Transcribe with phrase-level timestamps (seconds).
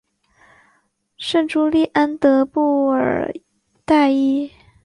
[1.17, 3.31] 圣朱利安德布尔
[3.85, 4.49] 代伊。